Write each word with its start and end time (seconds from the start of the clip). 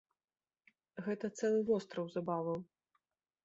Гэта 1.09 1.25
цэлы 1.37 1.61
востраў 1.69 2.05
забаваў! 2.17 2.59